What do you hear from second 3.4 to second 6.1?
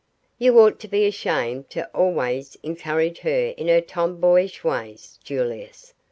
in her tomboyish ways, Julius.